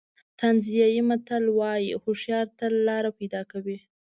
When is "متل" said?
1.09-1.43